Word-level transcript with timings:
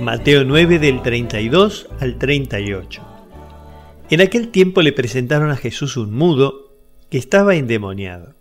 Mateo 0.00 0.44
9 0.44 0.78
del 0.78 1.02
32 1.02 1.88
al 2.00 2.16
38. 2.16 3.02
En 4.08 4.22
aquel 4.22 4.48
tiempo 4.48 4.80
le 4.80 4.94
presentaron 4.94 5.50
a 5.50 5.56
Jesús 5.56 5.98
un 5.98 6.14
mudo 6.14 6.72
que 7.10 7.18
estaba 7.18 7.54
endemoniado. 7.54 8.34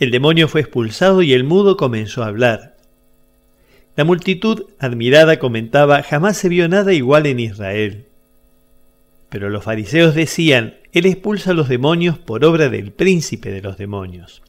El 0.00 0.10
demonio 0.10 0.48
fue 0.48 0.62
expulsado 0.62 1.22
y 1.22 1.34
el 1.34 1.44
mudo 1.44 1.76
comenzó 1.76 2.24
a 2.24 2.26
hablar. 2.26 2.76
La 3.94 4.02
multitud, 4.02 4.64
admirada, 4.80 5.38
comentaba, 5.38 6.02
jamás 6.02 6.36
se 6.36 6.48
vio 6.48 6.68
nada 6.68 6.92
igual 6.92 7.26
en 7.26 7.38
Israel. 7.38 8.06
Pero 9.28 9.50
los 9.50 9.62
fariseos 9.62 10.16
decían, 10.16 10.78
Él 10.90 11.06
expulsa 11.06 11.52
a 11.52 11.54
los 11.54 11.68
demonios 11.68 12.18
por 12.18 12.44
obra 12.44 12.68
del 12.68 12.90
príncipe 12.90 13.52
de 13.52 13.62
los 13.62 13.78
demonios. 13.78 14.42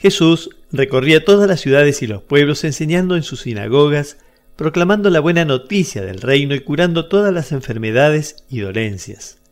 Jesús 0.00 0.48
recorría 0.72 1.26
todas 1.26 1.46
las 1.46 1.60
ciudades 1.60 2.00
y 2.00 2.06
los 2.06 2.22
pueblos 2.22 2.64
enseñando 2.64 3.16
en 3.16 3.22
sus 3.22 3.42
sinagogas, 3.42 4.16
proclamando 4.56 5.10
la 5.10 5.20
buena 5.20 5.44
noticia 5.44 6.00
del 6.00 6.22
reino 6.22 6.54
y 6.54 6.60
curando 6.60 7.06
todas 7.06 7.34
las 7.34 7.52
enfermedades 7.52 8.44
y 8.48 8.60
dolencias. 8.60 9.42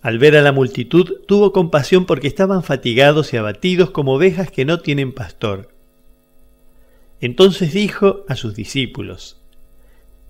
Al 0.00 0.18
ver 0.18 0.34
a 0.34 0.40
la 0.40 0.52
multitud 0.52 1.20
tuvo 1.26 1.52
compasión 1.52 2.06
porque 2.06 2.26
estaban 2.26 2.62
fatigados 2.62 3.34
y 3.34 3.36
abatidos 3.36 3.90
como 3.90 4.14
ovejas 4.14 4.50
que 4.50 4.64
no 4.64 4.80
tienen 4.80 5.12
pastor. 5.12 5.68
Entonces 7.20 7.74
dijo 7.74 8.24
a 8.28 8.34
sus 8.34 8.54
discípulos, 8.54 9.42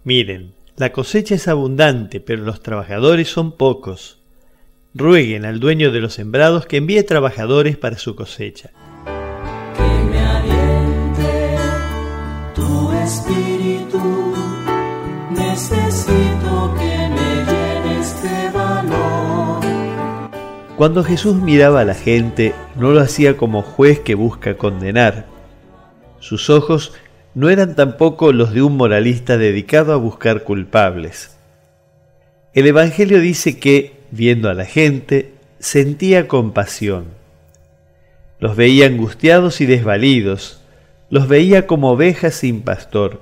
Miren, 0.02 0.54
la 0.76 0.90
cosecha 0.90 1.36
es 1.36 1.46
abundante, 1.46 2.18
pero 2.18 2.42
los 2.42 2.62
trabajadores 2.62 3.28
son 3.28 3.52
pocos. 3.52 4.18
Rueguen 4.92 5.44
al 5.44 5.60
dueño 5.60 5.92
de 5.92 6.00
los 6.00 6.14
sembrados 6.14 6.66
que 6.66 6.78
envíe 6.78 7.04
trabajadores 7.04 7.76
para 7.76 7.96
su 7.98 8.16
cosecha. 8.16 8.72
Espíritu, 13.08 14.34
necesito 15.30 16.74
que 16.78 17.08
me 17.16 17.28
de 18.22 18.50
valor. 18.50 19.60
Cuando 20.76 21.02
Jesús 21.02 21.36
miraba 21.36 21.80
a 21.80 21.84
la 21.86 21.94
gente, 21.94 22.54
no 22.76 22.90
lo 22.90 23.00
hacía 23.00 23.38
como 23.38 23.62
juez 23.62 24.00
que 24.00 24.14
busca 24.14 24.58
condenar. 24.58 25.26
Sus 26.20 26.50
ojos 26.50 26.92
no 27.34 27.48
eran 27.48 27.74
tampoco 27.74 28.32
los 28.32 28.52
de 28.52 28.60
un 28.60 28.76
moralista 28.76 29.38
dedicado 29.38 29.94
a 29.94 29.96
buscar 29.96 30.44
culpables. 30.44 31.36
El 32.52 32.66
Evangelio 32.66 33.20
dice 33.20 33.58
que, 33.58 34.00
viendo 34.10 34.50
a 34.50 34.54
la 34.54 34.66
gente, 34.66 35.32
sentía 35.60 36.28
compasión. 36.28 37.06
Los 38.38 38.54
veía 38.54 38.86
angustiados 38.86 39.62
y 39.62 39.66
desvalidos, 39.66 40.60
los 41.10 41.28
veía 41.28 41.66
como 41.66 41.90
ovejas 41.90 42.34
sin 42.34 42.62
pastor. 42.62 43.20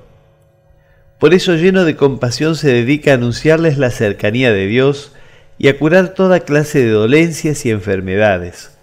Por 1.19 1.35
eso 1.35 1.55
lleno 1.55 1.85
de 1.85 1.97
compasión 1.97 2.57
se 2.57 2.69
dedica 2.69 3.13
a 3.13 3.15
anunciarles 3.15 3.79
la 3.79 3.91
cercanía 3.91 4.53
de 4.53 4.67
Dios 4.67 5.13
y 5.59 5.69
a 5.69 5.79
curar 5.79 6.11
toda 6.11 6.41
clase 6.41 6.81
de 6.81 6.91
dolencias 6.91 7.65
y 7.65 7.71
enfermedades. 7.71 8.77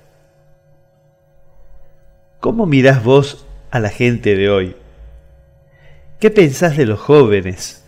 ¿Cómo 2.39 2.65
mirás 2.65 3.03
vos 3.03 3.45
a 3.71 3.79
la 3.79 3.89
gente 3.89 4.35
de 4.35 4.49
hoy? 4.49 4.75
¿Qué 6.19 6.31
pensás 6.31 6.77
de 6.77 6.85
los 6.85 6.99
jóvenes? 6.99 7.83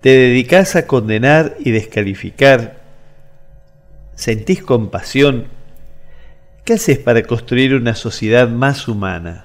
¿Te 0.00 0.10
dedicás 0.10 0.76
a 0.76 0.86
condenar 0.86 1.56
y 1.58 1.70
descalificar? 1.70 2.80
¿Sentís 4.14 4.62
compasión? 4.62 5.46
¿Qué 6.64 6.74
haces 6.74 6.98
para 6.98 7.22
construir 7.22 7.74
una 7.74 7.94
sociedad 7.94 8.48
más 8.48 8.88
humana? 8.88 9.44